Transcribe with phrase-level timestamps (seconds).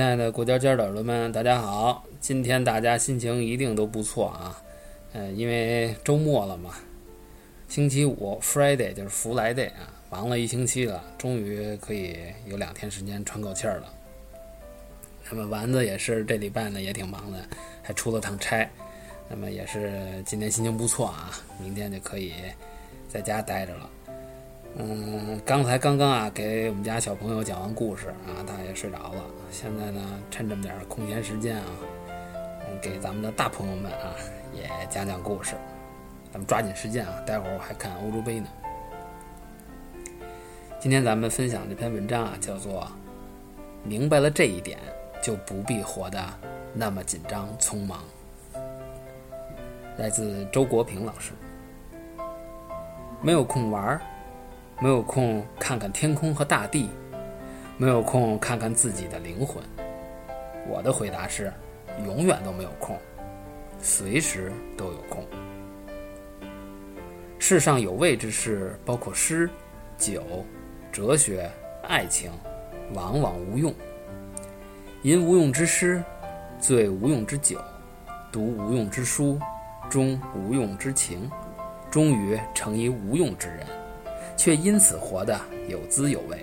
[0.00, 2.02] 亲爱的国家尖耳朵们，大家好！
[2.22, 4.62] 今天大家心情一定都不错啊，
[5.12, 6.70] 呃，因为周末了嘛，
[7.68, 12.16] 星期五 Friday 就是福来 day 啊，忙了一星期了，终于可以
[12.46, 13.92] 有两天时间喘口气儿了。
[15.30, 17.38] 那么丸子也是这礼拜呢也挺忙的，
[17.82, 18.66] 还出了趟差，
[19.28, 22.32] 那么也是今天心情不错啊，明天就可以
[23.06, 23.90] 在家待着了。
[24.76, 29.24] 嗯，刚才刚刚啊，给我们家小朋友讲完故事啊，他也睡着了。
[29.50, 31.64] 现在呢，趁这么点空闲时间啊，
[32.60, 34.14] 嗯，给咱们的大朋友们啊
[34.54, 35.56] 也讲讲故事。
[36.32, 38.46] 咱们抓紧时间啊，待会儿我还看欧洲杯呢。
[40.78, 42.82] 今天咱们分享这篇文章啊，叫做
[43.82, 44.78] 《明白了这一点，
[45.20, 46.22] 就不必活得
[46.72, 48.02] 那么紧张匆忙》，
[49.98, 51.32] 来自周国平老师。
[53.20, 54.00] 没有空玩儿。
[54.82, 56.88] 没有空看看天空和大地，
[57.76, 59.62] 没有空看看自己的灵魂。
[60.66, 61.52] 我的回答是：
[62.06, 62.96] 永远都没有空，
[63.78, 65.22] 随时都有空。
[67.38, 69.50] 世上有味之事，包括诗、
[69.98, 70.46] 酒、
[70.90, 71.50] 哲学、
[71.86, 72.30] 爱情，
[72.94, 73.74] 往往无用。
[75.02, 76.02] 吟无用之诗，
[76.58, 77.60] 醉无用之酒，
[78.32, 79.38] 读无用之书，
[79.90, 81.30] 终无用之情，
[81.90, 83.66] 终于成一无用之人。
[84.40, 85.38] 却因此活得
[85.68, 86.42] 有滋有味。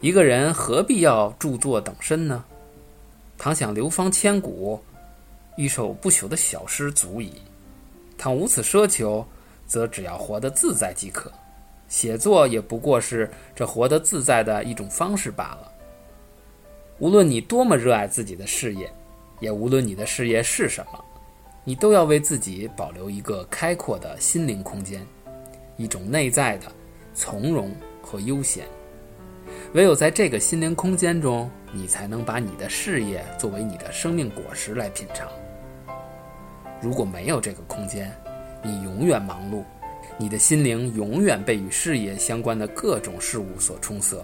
[0.00, 2.44] 一个人何必要著作等身呢？
[3.36, 4.80] 倘想流芳千古，
[5.56, 7.42] 一首不朽的小诗足矣。
[8.16, 9.26] 倘无此奢求，
[9.66, 11.28] 则只要活得自在即可。
[11.88, 15.72] 写作也不过是这活得自在的一种方式罢了。
[17.00, 18.88] 无论你多么热爱自己的事业，
[19.40, 21.04] 也无论你的事业是什么，
[21.64, 25.04] 你都要为自己保留一个开阔的心灵空间。
[25.76, 26.70] 一种内在的
[27.14, 28.66] 从容和悠闲，
[29.74, 35.28] 唯有在这个心灵空间中，你才能把你的事业作为你的生命果实来品尝。
[36.80, 38.12] 如果没有这个空间，
[38.62, 39.62] 你永远忙碌，
[40.18, 44.22] 你的心灵永远被与事业相关的各种事物所充塞。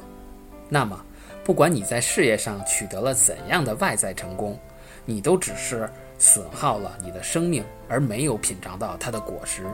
[0.69, 1.03] 那么，
[1.45, 4.59] 不管你在事业上取得了怎样的外在成功，
[5.05, 5.89] 你都只是
[6.19, 9.65] 损耗了你的生命，而没有品尝到它的果实。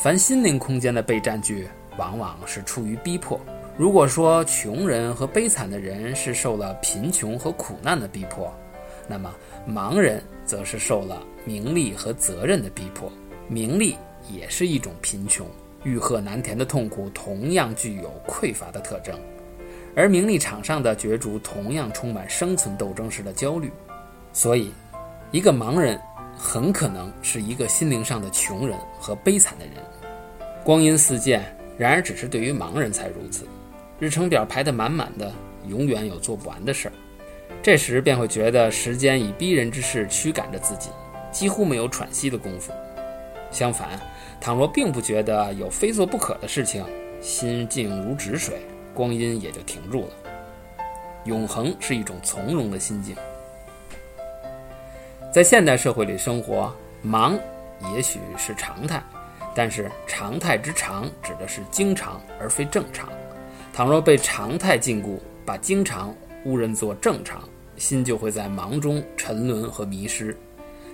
[0.00, 3.38] 凡心灵空间的被占据，往往是出于逼迫。
[3.76, 8.48] 如果说穷人和悲惨的人是受了贫穷和苦难的逼迫，
[9.08, 9.34] 那么
[9.68, 13.10] 盲人则是受了名利和责任的逼迫。
[13.48, 13.96] 名利
[14.30, 15.44] 也是一种贫穷，
[15.82, 19.18] 欲壑难填的痛苦同样具有匮乏的特征，
[19.96, 23.68] 而名利场上的角逐同样充满生存斗争时的焦虑。
[24.32, 24.72] 所以，
[25.32, 26.00] 一个盲人。
[26.38, 29.74] 很可能是一个心灵上的穷人和悲惨的人。
[30.64, 31.42] 光阴似箭，
[31.76, 33.46] 然而只是对于盲人才如此。
[33.98, 35.32] 日程表排得满满的，
[35.66, 36.92] 永远有做不完的事儿。
[37.60, 40.90] 这时便会觉得时间以逼人之势驱赶着自己，
[41.32, 42.72] 几乎没有喘息的功夫。
[43.50, 44.00] 相反，
[44.40, 46.84] 倘若并不觉得有非做不可的事情，
[47.20, 48.60] 心静如止水，
[48.94, 50.12] 光阴也就停住了。
[51.24, 53.16] 永恒是一种从容的心境。
[55.38, 57.38] 在现代社会里生活，忙
[57.94, 59.00] 也许是常态，
[59.54, 63.08] 但是常态之常指的是经常而非正常。
[63.72, 65.16] 倘若被常态禁锢，
[65.46, 66.12] 把经常
[66.44, 70.36] 误认作正常，心就会在忙中沉沦和迷失。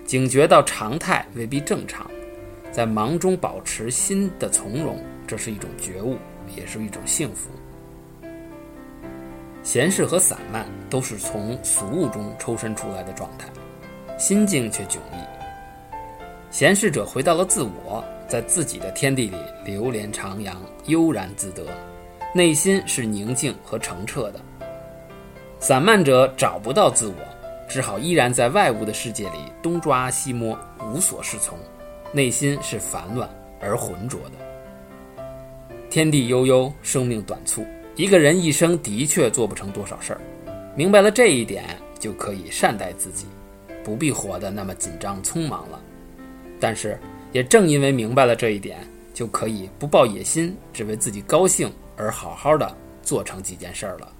[0.04, 2.06] 警觉到常态未必正常，
[2.70, 6.18] 在忙中保持心的从容，这是一种觉悟，
[6.54, 7.48] 也是一种幸福。
[9.62, 13.48] 闲适和散漫都是从俗物中抽身出来的状态。
[14.16, 15.24] 心境却迥异。
[16.50, 20.54] 闲适者回到了自我，在自己的天地里流连徜徉，
[20.86, 21.64] 悠然自得，
[22.34, 24.40] 内心是宁静和澄澈的。
[25.58, 27.14] 散漫者找不到自我，
[27.68, 31.58] 只好依然在外物的世界里东抓西摸，无所适从，
[32.12, 33.28] 内心是烦乱
[33.60, 35.24] 而浑浊的。
[35.90, 37.64] 天地悠悠，生命短促，
[37.96, 40.20] 一个人一生的确做不成多少事儿。
[40.76, 41.64] 明白了这一点，
[41.98, 43.26] 就可以善待自己。
[43.84, 45.78] 不必活得那么紧张匆忙了，
[46.58, 46.98] 但是
[47.32, 48.80] 也正因为明白了这一点，
[49.12, 54.10] 就可以不抱野心，只为自己高兴而好好的做成几件事儿了。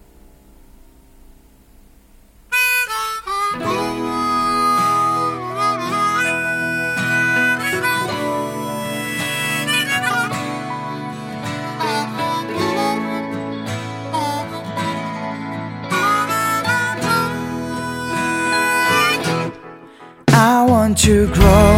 [21.04, 21.76] To grow,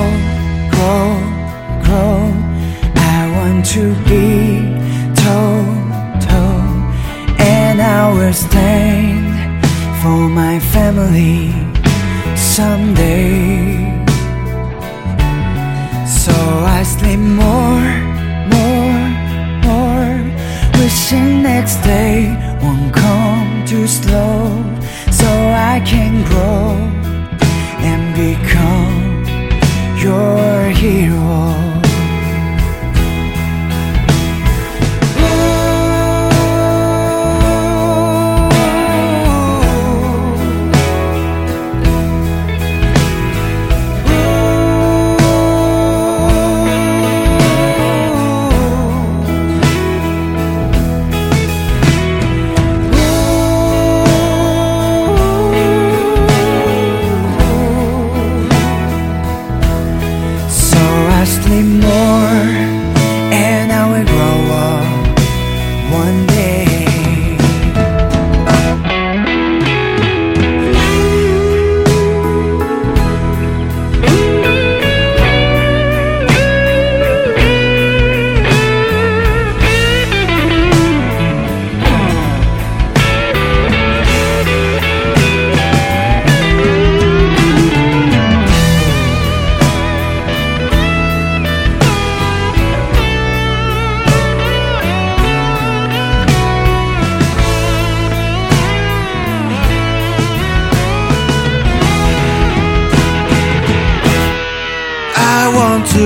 [0.70, 1.18] grow,
[1.82, 2.30] grow.
[2.94, 4.62] I want to be
[5.20, 5.64] tall,
[6.20, 6.62] tall,
[7.40, 9.66] and I will stand
[10.00, 11.50] for my family
[12.36, 13.82] someday.
[16.06, 16.36] So
[16.78, 17.90] I sleep more,
[18.54, 19.06] more,
[19.66, 20.14] more.
[20.78, 22.30] Wishing next day
[22.62, 24.62] won't come too slow.
[25.10, 25.26] So
[25.72, 26.95] I can grow
[30.06, 31.65] your hero.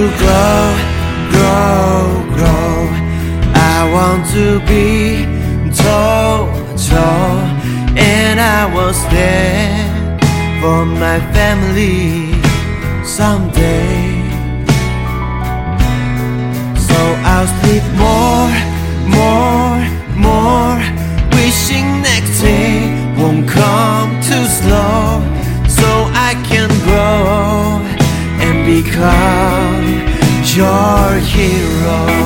[0.09, 0.63] Grow,
[1.35, 2.89] grow, grow.
[3.53, 5.27] I want to be
[5.75, 6.47] tall,
[6.89, 7.37] tall,
[7.99, 10.23] and I will stand
[10.61, 12.33] for my family
[13.05, 14.21] someday.
[16.89, 16.99] So
[17.33, 18.53] I'll sleep more,
[19.19, 19.81] more,
[20.17, 20.79] more,
[21.37, 25.21] wishing next day won't come too slow,
[25.69, 25.89] so
[26.29, 27.81] I can grow
[28.43, 29.40] and become
[31.25, 32.20] hero.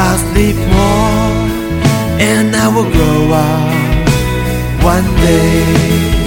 [0.00, 1.28] I'll sleep more
[2.30, 6.17] and I will grow up one day.